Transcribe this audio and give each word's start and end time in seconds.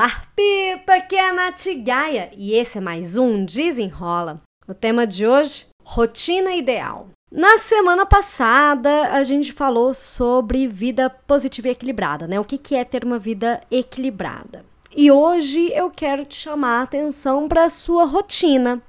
Olá, 0.00 0.22
Pipa, 0.34 0.94
aqui 0.94 1.14
é 1.14 1.28
a 1.28 1.32
Nath 1.34 1.66
Gaia 1.84 2.30
e 2.34 2.54
esse 2.54 2.78
é 2.78 2.80
mais 2.80 3.18
um 3.18 3.44
Desenrola. 3.44 4.40
O 4.66 4.72
tema 4.72 5.06
de 5.06 5.26
hoje, 5.26 5.66
rotina 5.84 6.56
ideal. 6.56 7.08
Na 7.30 7.58
semana 7.58 8.06
passada, 8.06 9.12
a 9.12 9.22
gente 9.22 9.52
falou 9.52 9.92
sobre 9.92 10.66
vida 10.66 11.10
positiva 11.10 11.68
e 11.68 11.72
equilibrada, 11.72 12.26
né? 12.26 12.40
O 12.40 12.46
que, 12.46 12.56
que 12.56 12.74
é 12.74 12.82
ter 12.82 13.04
uma 13.04 13.18
vida 13.18 13.60
equilibrada. 13.70 14.64
E 14.96 15.10
hoje 15.10 15.70
eu 15.74 15.90
quero 15.90 16.24
te 16.24 16.34
chamar 16.34 16.78
a 16.78 16.84
atenção 16.84 17.46
para 17.46 17.64
a 17.64 17.68
sua 17.68 18.06
rotina. 18.06 18.80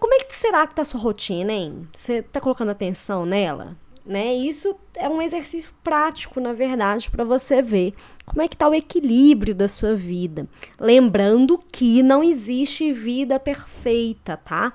como 0.00 0.14
é 0.14 0.24
que 0.24 0.34
será 0.34 0.66
que 0.66 0.74
tá 0.74 0.80
a 0.80 0.86
sua 0.86 1.00
rotina, 1.00 1.52
hein? 1.52 1.86
Você 1.92 2.22
tá 2.22 2.40
colocando 2.40 2.70
atenção 2.70 3.26
nela? 3.26 3.76
Né? 4.08 4.34
Isso 4.34 4.74
é 4.96 5.06
um 5.06 5.20
exercício 5.20 5.70
prático, 5.84 6.40
na 6.40 6.54
verdade, 6.54 7.10
para 7.10 7.22
você 7.24 7.60
ver 7.60 7.92
como 8.24 8.40
é 8.40 8.48
que 8.48 8.54
está 8.54 8.66
o 8.66 8.74
equilíbrio 8.74 9.54
da 9.54 9.68
sua 9.68 9.94
vida. 9.94 10.48
Lembrando 10.80 11.62
que 11.70 12.02
não 12.02 12.24
existe 12.24 12.90
vida 12.90 13.38
perfeita, 13.38 14.38
tá? 14.38 14.72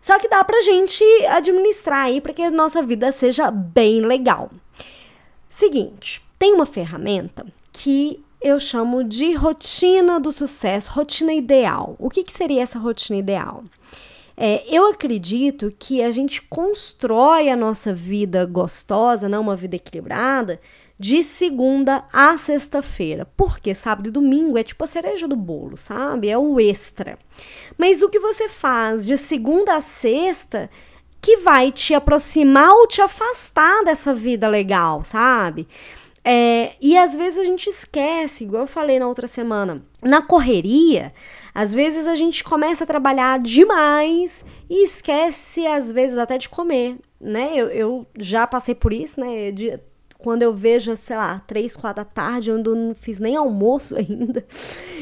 Só 0.00 0.16
que 0.20 0.28
dá 0.28 0.44
pra 0.44 0.62
gente 0.62 1.02
administrar 1.26 2.06
aí 2.06 2.20
para 2.20 2.32
que 2.32 2.40
a 2.40 2.52
nossa 2.52 2.80
vida 2.80 3.10
seja 3.10 3.50
bem 3.50 4.00
legal. 4.00 4.48
Seguinte, 5.50 6.22
tem 6.38 6.54
uma 6.54 6.64
ferramenta 6.64 7.44
que 7.72 8.22
eu 8.40 8.60
chamo 8.60 9.02
de 9.02 9.34
rotina 9.34 10.20
do 10.20 10.30
sucesso, 10.30 10.92
rotina 10.92 11.32
ideal. 11.32 11.96
O 11.98 12.08
que, 12.08 12.22
que 12.22 12.32
seria 12.32 12.62
essa 12.62 12.78
rotina 12.78 13.18
ideal? 13.18 13.64
É, 14.40 14.62
eu 14.72 14.86
acredito 14.86 15.74
que 15.76 16.00
a 16.00 16.12
gente 16.12 16.40
constrói 16.42 17.48
a 17.48 17.56
nossa 17.56 17.92
vida 17.92 18.46
gostosa, 18.46 19.28
não 19.28 19.40
uma 19.40 19.56
vida 19.56 19.74
equilibrada, 19.74 20.60
de 20.96 21.24
segunda 21.24 22.04
a 22.12 22.36
sexta-feira. 22.38 23.26
Porque 23.36 23.74
sábado 23.74 24.10
e 24.10 24.12
domingo 24.12 24.56
é 24.56 24.62
tipo 24.62 24.84
a 24.84 24.86
cereja 24.86 25.26
do 25.26 25.34
bolo, 25.34 25.76
sabe? 25.76 26.28
É 26.28 26.38
o 26.38 26.60
extra. 26.60 27.18
Mas 27.76 28.00
o 28.00 28.08
que 28.08 28.20
você 28.20 28.48
faz 28.48 29.04
de 29.04 29.16
segunda 29.16 29.74
a 29.74 29.80
sexta 29.80 30.70
que 31.20 31.38
vai 31.38 31.72
te 31.72 31.92
aproximar 31.92 32.70
ou 32.70 32.86
te 32.86 33.02
afastar 33.02 33.82
dessa 33.82 34.14
vida 34.14 34.46
legal, 34.46 35.04
sabe? 35.04 35.66
É, 36.24 36.74
e 36.80 36.96
às 36.96 37.16
vezes 37.16 37.40
a 37.40 37.44
gente 37.44 37.68
esquece, 37.68 38.44
igual 38.44 38.62
eu 38.62 38.68
falei 38.68 39.00
na 39.00 39.08
outra 39.08 39.26
semana, 39.26 39.82
na 40.02 40.22
correria, 40.22 41.12
às 41.54 41.74
vezes 41.74 42.06
a 42.06 42.14
gente 42.14 42.44
começa 42.44 42.84
a 42.84 42.86
trabalhar 42.86 43.38
demais 43.40 44.44
e 44.70 44.84
esquece, 44.84 45.66
às 45.66 45.90
vezes, 45.90 46.18
até 46.18 46.38
de 46.38 46.48
comer, 46.48 46.98
né? 47.20 47.52
Eu, 47.54 47.68
eu 47.68 48.06
já 48.18 48.46
passei 48.46 48.74
por 48.74 48.92
isso, 48.92 49.20
né? 49.20 49.50
De, 49.50 49.78
quando 50.18 50.42
eu 50.42 50.52
vejo, 50.52 50.96
sei 50.96 51.16
lá, 51.16 51.40
três, 51.46 51.76
quatro 51.76 52.02
da 52.02 52.04
tarde, 52.04 52.50
eu 52.50 52.58
não 52.58 52.92
fiz 52.92 53.20
nem 53.20 53.36
almoço 53.36 53.94
ainda. 53.96 54.44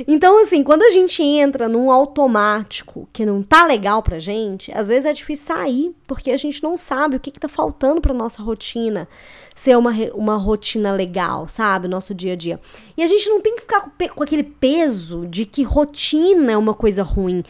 Então, 0.06 0.42
assim, 0.42 0.62
quando 0.62 0.82
a 0.82 0.90
gente 0.90 1.22
entra 1.22 1.66
num 1.68 1.90
automático 1.90 3.08
que 3.14 3.24
não 3.24 3.42
tá 3.42 3.64
legal 3.64 4.02
pra 4.02 4.18
gente, 4.18 4.70
às 4.72 4.88
vezes 4.88 5.06
é 5.06 5.14
difícil 5.14 5.46
sair, 5.46 5.96
porque 6.06 6.30
a 6.30 6.36
gente 6.36 6.62
não 6.62 6.76
sabe 6.76 7.16
o 7.16 7.20
que, 7.20 7.30
que 7.30 7.40
tá 7.40 7.48
faltando 7.48 8.00
pra 8.00 8.12
nossa 8.12 8.42
rotina 8.42 9.08
ser 9.54 9.78
uma, 9.78 9.90
uma 10.14 10.36
rotina 10.36 10.92
legal, 10.92 11.48
sabe? 11.48 11.88
Nosso 11.88 12.14
dia 12.14 12.34
a 12.34 12.36
dia. 12.36 12.60
E 12.94 13.02
a 13.02 13.06
gente 13.06 13.26
não 13.30 13.40
tem 13.40 13.54
que 13.54 13.62
ficar 13.62 13.80
com, 13.80 13.90
com 13.90 14.22
aquele 14.22 14.44
peso 14.44 15.26
de 15.26 15.46
que 15.46 15.62
rotina 15.62 16.52
é 16.52 16.56
uma 16.58 16.74
coisa 16.74 17.02
ruim. 17.02 17.42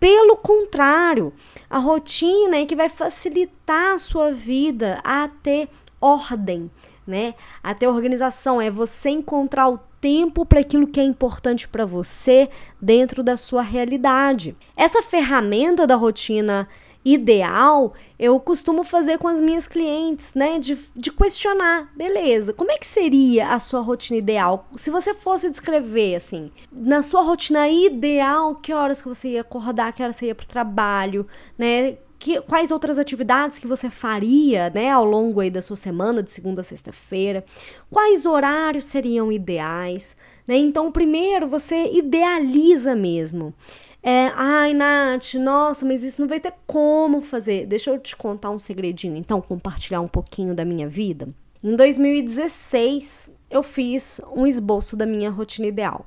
Pelo 0.00 0.36
contrário, 0.36 1.32
a 1.70 1.78
rotina 1.78 2.56
é 2.56 2.66
que 2.66 2.74
vai 2.74 2.88
facilitar 2.88 3.94
a 3.94 3.98
sua 3.98 4.32
vida 4.32 5.00
a 5.04 5.28
ter 5.28 5.68
ordem, 6.00 6.68
né? 7.06 7.34
A 7.62 7.74
ter 7.74 7.86
organização 7.86 8.60
é 8.60 8.70
você 8.70 9.10
encontrar 9.10 9.68
o 9.68 9.78
tempo 10.00 10.44
para 10.44 10.60
aquilo 10.60 10.86
que 10.86 11.00
é 11.00 11.04
importante 11.04 11.68
para 11.68 11.86
você 11.86 12.48
dentro 12.80 13.22
da 13.22 13.36
sua 13.36 13.62
realidade. 13.62 14.56
Essa 14.76 15.02
ferramenta 15.02 15.86
da 15.86 15.94
rotina 15.94 16.68
ideal, 17.04 17.94
eu 18.18 18.38
costumo 18.38 18.84
fazer 18.84 19.18
com 19.18 19.26
as 19.26 19.40
minhas 19.40 19.66
clientes, 19.66 20.34
né? 20.34 20.58
De, 20.58 20.78
de 20.94 21.10
questionar, 21.10 21.90
beleza, 21.96 22.52
como 22.52 22.70
é 22.70 22.76
que 22.76 22.86
seria 22.86 23.48
a 23.48 23.58
sua 23.58 23.80
rotina 23.80 24.18
ideal? 24.18 24.68
Se 24.76 24.90
você 24.90 25.12
fosse 25.12 25.50
descrever, 25.50 26.16
assim, 26.16 26.50
na 26.70 27.02
sua 27.02 27.22
rotina 27.22 27.68
ideal, 27.68 28.54
que 28.54 28.72
horas 28.72 29.02
que 29.02 29.08
você 29.08 29.30
ia 29.30 29.40
acordar, 29.40 29.92
que 29.92 30.02
horas 30.02 30.16
você 30.16 30.26
ia 30.26 30.34
pro 30.34 30.46
trabalho, 30.46 31.26
né? 31.58 31.96
Que, 32.22 32.40
quais 32.42 32.70
outras 32.70 33.00
atividades 33.00 33.58
que 33.58 33.66
você 33.66 33.90
faria, 33.90 34.70
né, 34.70 34.88
ao 34.88 35.04
longo 35.04 35.40
aí 35.40 35.50
da 35.50 35.60
sua 35.60 35.74
semana, 35.74 36.22
de 36.22 36.30
segunda 36.30 36.60
a 36.60 36.64
sexta-feira, 36.64 37.44
quais 37.90 38.26
horários 38.26 38.84
seriam 38.84 39.32
ideais, 39.32 40.16
né? 40.46 40.56
Então, 40.56 40.92
primeiro 40.92 41.48
você 41.48 41.90
idealiza 41.92 42.94
mesmo. 42.94 43.52
É, 44.00 44.30
ai, 44.36 44.72
Nath, 44.72 45.34
nossa, 45.34 45.84
mas 45.84 46.04
isso 46.04 46.20
não 46.20 46.28
vai 46.28 46.38
ter 46.38 46.54
como 46.64 47.20
fazer. 47.20 47.66
Deixa 47.66 47.90
eu 47.90 47.98
te 47.98 48.14
contar 48.14 48.50
um 48.50 48.58
segredinho, 48.58 49.16
então, 49.16 49.40
compartilhar 49.40 50.00
um 50.00 50.06
pouquinho 50.06 50.54
da 50.54 50.64
minha 50.64 50.88
vida. 50.88 51.28
Em 51.60 51.74
2016, 51.74 53.32
eu 53.50 53.64
fiz 53.64 54.20
um 54.32 54.46
esboço 54.46 54.96
da 54.96 55.06
minha 55.06 55.28
rotina 55.28 55.66
ideal. 55.66 56.06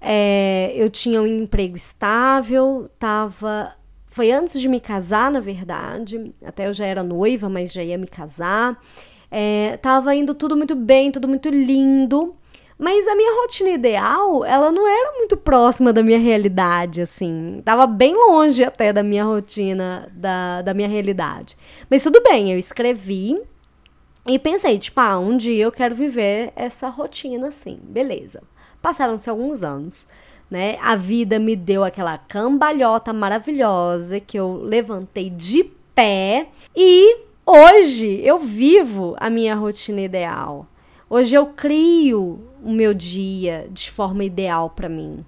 É, 0.00 0.72
eu 0.76 0.88
tinha 0.88 1.20
um 1.20 1.26
emprego 1.26 1.74
estável, 1.74 2.88
tava 3.00 3.74
foi 4.14 4.30
antes 4.30 4.60
de 4.60 4.68
me 4.68 4.78
casar, 4.78 5.28
na 5.28 5.40
verdade. 5.40 6.32
Até 6.44 6.68
eu 6.68 6.72
já 6.72 6.86
era 6.86 7.02
noiva, 7.02 7.48
mas 7.48 7.72
já 7.72 7.82
ia 7.82 7.98
me 7.98 8.06
casar. 8.06 8.80
É, 9.28 9.76
tava 9.78 10.14
indo 10.14 10.32
tudo 10.32 10.56
muito 10.56 10.76
bem, 10.76 11.10
tudo 11.10 11.26
muito 11.26 11.48
lindo. 11.48 12.32
Mas 12.78 13.08
a 13.08 13.16
minha 13.16 13.42
rotina 13.42 13.70
ideal, 13.70 14.44
ela 14.44 14.70
não 14.70 14.86
era 14.86 15.18
muito 15.18 15.36
próxima 15.36 15.92
da 15.92 16.00
minha 16.00 16.18
realidade, 16.20 17.02
assim. 17.02 17.60
Tava 17.64 17.88
bem 17.88 18.14
longe 18.14 18.62
até 18.62 18.92
da 18.92 19.02
minha 19.02 19.24
rotina, 19.24 20.08
da, 20.12 20.62
da 20.62 20.72
minha 20.72 20.88
realidade. 20.88 21.56
Mas 21.90 22.04
tudo 22.04 22.22
bem, 22.22 22.52
eu 22.52 22.58
escrevi 22.58 23.42
e 24.26 24.38
pensei, 24.38 24.78
tipo, 24.78 25.00
ah, 25.00 25.18
um 25.18 25.36
dia 25.36 25.64
eu 25.64 25.72
quero 25.72 25.94
viver 25.94 26.52
essa 26.56 26.88
rotina 26.88 27.48
assim, 27.48 27.78
beleza. 27.82 28.42
Passaram-se 28.80 29.28
alguns 29.30 29.62
anos 29.62 30.06
né? 30.50 30.76
A 30.80 30.94
vida 30.96 31.38
me 31.38 31.56
deu 31.56 31.82
aquela 31.82 32.18
cambalhota 32.18 33.12
maravilhosa 33.12 34.20
que 34.20 34.38
eu 34.38 34.60
levantei 34.62 35.30
de 35.30 35.64
pé 35.94 36.48
e 36.76 37.22
hoje 37.44 38.20
eu 38.22 38.38
vivo 38.38 39.16
a 39.18 39.30
minha 39.30 39.54
rotina 39.54 40.00
ideal. 40.00 40.66
Hoje 41.08 41.34
eu 41.34 41.46
crio 41.46 42.40
o 42.62 42.70
meu 42.70 42.94
dia 42.94 43.66
de 43.70 43.90
forma 43.90 44.24
ideal 44.24 44.70
para 44.70 44.88
mim. 44.88 45.24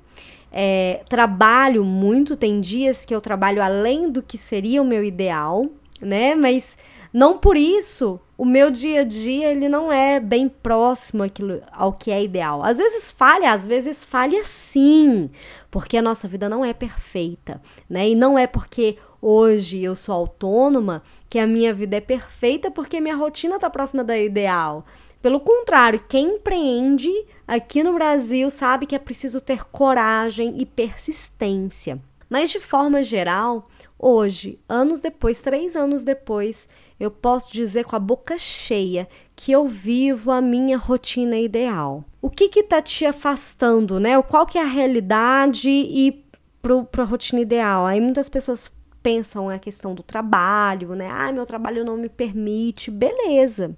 É, 0.50 1.02
trabalho 1.08 1.84
muito, 1.84 2.36
tem 2.36 2.60
dias 2.60 3.04
que 3.04 3.14
eu 3.14 3.20
trabalho 3.20 3.62
além 3.62 4.10
do 4.10 4.22
que 4.22 4.38
seria 4.38 4.80
o 4.80 4.86
meu 4.86 5.04
ideal, 5.04 5.66
né? 6.00 6.34
Mas 6.34 6.78
não 7.16 7.38
por 7.38 7.56
isso 7.56 8.20
o 8.36 8.44
meu 8.44 8.70
dia 8.70 9.00
a 9.00 9.04
dia 9.04 9.50
ele 9.50 9.70
não 9.70 9.90
é 9.90 10.20
bem 10.20 10.50
próximo 10.50 11.22
àquilo, 11.22 11.62
ao 11.72 11.94
que 11.94 12.10
é 12.10 12.22
ideal. 12.22 12.62
Às 12.62 12.76
vezes 12.76 13.10
falha, 13.10 13.52
às 13.52 13.66
vezes 13.66 14.04
falha 14.04 14.44
sim, 14.44 15.30
porque 15.70 15.96
a 15.96 16.02
nossa 16.02 16.28
vida 16.28 16.46
não 16.46 16.62
é 16.62 16.74
perfeita, 16.74 17.58
né? 17.88 18.10
E 18.10 18.14
não 18.14 18.38
é 18.38 18.46
porque 18.46 18.98
hoje 19.22 19.82
eu 19.82 19.96
sou 19.96 20.14
autônoma 20.14 21.02
que 21.30 21.38
a 21.38 21.46
minha 21.46 21.72
vida 21.72 21.96
é 21.96 22.02
perfeita 22.02 22.70
porque 22.70 23.00
minha 23.00 23.16
rotina 23.16 23.54
está 23.54 23.70
próxima 23.70 24.04
da 24.04 24.18
ideal. 24.18 24.84
Pelo 25.22 25.40
contrário, 25.40 26.04
quem 26.06 26.34
empreende 26.34 27.10
aqui 27.48 27.82
no 27.82 27.94
Brasil 27.94 28.50
sabe 28.50 28.84
que 28.84 28.94
é 28.94 28.98
preciso 28.98 29.40
ter 29.40 29.64
coragem 29.64 30.56
e 30.58 30.66
persistência. 30.66 31.98
Mas 32.28 32.50
de 32.50 32.60
forma 32.60 33.02
geral, 33.02 33.68
Hoje, 33.98 34.58
anos 34.68 35.00
depois, 35.00 35.40
três 35.40 35.74
anos 35.74 36.04
depois, 36.04 36.68
eu 37.00 37.10
posso 37.10 37.52
dizer 37.52 37.84
com 37.86 37.96
a 37.96 37.98
boca 37.98 38.36
cheia 38.36 39.08
que 39.34 39.50
eu 39.50 39.66
vivo 39.66 40.30
a 40.30 40.40
minha 40.40 40.76
rotina 40.76 41.38
ideal. 41.38 42.04
O 42.20 42.28
que 42.28 42.48
que 42.48 42.62
tá 42.62 42.82
te 42.82 43.06
afastando, 43.06 43.98
né? 43.98 44.20
Qual 44.22 44.44
que 44.44 44.58
é 44.58 44.62
a 44.62 44.66
realidade 44.66 45.70
e 45.70 46.24
pro, 46.60 46.84
pro 46.84 47.06
rotina 47.06 47.40
ideal? 47.40 47.86
Aí 47.86 48.00
muitas 48.00 48.28
pessoas 48.28 48.70
pensam 49.02 49.48
a 49.48 49.58
questão 49.58 49.94
do 49.94 50.02
trabalho, 50.02 50.94
né? 50.94 51.08
Ah, 51.10 51.32
meu 51.32 51.46
trabalho 51.46 51.84
não 51.84 51.96
me 51.96 52.10
permite. 52.10 52.90
Beleza. 52.90 53.74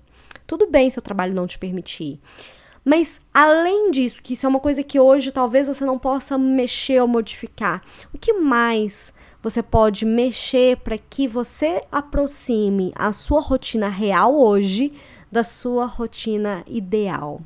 Tudo 0.49 0.67
bem 0.67 0.91
se 0.91 0.99
o 0.99 1.03
trabalho 1.03 1.35
não 1.35 1.47
te 1.47 1.59
permitir. 1.59 2.19
Mas 2.85 3.21
além 3.33 3.91
disso, 3.91 4.23
que 4.23 4.33
isso 4.33 4.47
é 4.47 4.49
uma 4.49 4.59
coisa 4.59 4.83
que 4.83 4.99
hoje 4.99 5.31
talvez 5.31 5.69
você 5.69 5.85
não 5.85 5.99
possa 5.99 6.39
mexer 6.39 7.01
ou 7.03 7.07
modificar, 7.07 7.83
o 8.15 8.19
que 8.19 8.33
mais 8.33 9.13
você 9.43 9.63
pode 9.63 10.05
mexer 10.05 10.77
para 10.79 10.99
que 10.99 11.29
você 11.29 11.83
aproxime 11.91 12.93
a 12.95 13.13
sua 13.13 13.41
rotina 13.41 13.89
real 13.89 14.37
hoje 14.37 14.93
da 15.31 15.45
sua 15.45 15.87
rotina 15.87 16.65
ideal. 16.67 17.41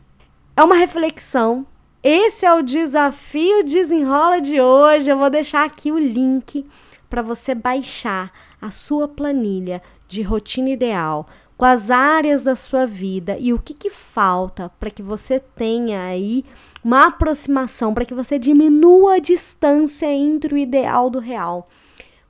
É 0.57 0.63
uma 0.63 0.77
reflexão. 0.77 1.67
Esse 2.03 2.47
é 2.47 2.53
o 2.53 2.63
desafio 2.63 3.65
desenrola 3.65 4.41
de 4.41 4.61
hoje. 4.61 5.11
Eu 5.11 5.19
vou 5.19 5.31
deixar 5.31 5.65
aqui 5.65 5.93
o 5.93 5.99
link 5.99 6.67
para 7.09 7.23
você 7.23 7.55
baixar 7.55 8.33
a 8.61 8.71
sua 8.71 9.07
planilha 9.07 9.83
de 10.09 10.23
rotina 10.23 10.71
ideal 10.71 11.29
com 11.63 11.67
as 11.67 11.93
áreas 11.93 12.43
da 12.43 12.57
sua 12.57 12.89
vida 12.89 13.37
e 13.39 13.53
o 13.53 13.59
que, 13.61 13.73
que 13.73 13.89
falta 13.89 14.69
para 14.81 14.91
que 14.91 15.01
você 15.01 15.39
tenha 15.39 16.03
aí 16.07 16.45
uma 16.83 17.07
aproximação, 17.07 17.95
para 17.95 18.05
que 18.05 18.13
você 18.13 18.37
diminua 18.37 19.15
a 19.15 19.21
distância 19.21 20.13
entre 20.13 20.53
o 20.53 20.59
ideal 20.59 21.09
do 21.09 21.21
real. 21.21 21.69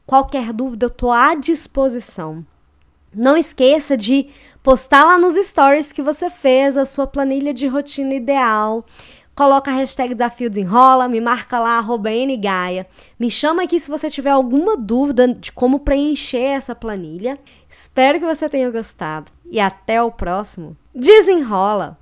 Qualquer 0.04 0.52
dúvida, 0.52 0.84
eu 0.84 0.88
estou 0.88 1.10
à 1.10 1.34
disposição. 1.34 2.44
Não 3.14 3.34
esqueça 3.34 3.96
de 3.96 4.28
postar 4.62 5.02
lá 5.06 5.16
nos 5.16 5.34
stories 5.34 5.92
que 5.92 6.02
você 6.02 6.28
fez 6.28 6.76
a 6.76 6.84
sua 6.84 7.06
planilha 7.06 7.54
de 7.54 7.66
rotina 7.66 8.12
ideal. 8.12 8.84
Coloca 9.34 9.70
a 9.70 9.74
hashtag 9.74 10.14
Desafio 10.14 10.50
Desenrola, 10.50 11.08
me 11.08 11.20
marca 11.20 11.58
lá, 11.58 11.78
arroba 11.78 12.10
Ngaia. 12.10 12.86
Me 13.18 13.30
chama 13.30 13.62
aqui 13.62 13.80
se 13.80 13.90
você 13.90 14.10
tiver 14.10 14.30
alguma 14.30 14.76
dúvida 14.76 15.26
de 15.26 15.50
como 15.50 15.80
preencher 15.80 16.50
essa 16.50 16.74
planilha. 16.74 17.38
Espero 17.68 18.20
que 18.20 18.26
você 18.26 18.48
tenha 18.48 18.70
gostado 18.70 19.32
e 19.50 19.58
até 19.58 20.02
o 20.02 20.10
próximo. 20.10 20.76
Desenrola! 20.94 21.98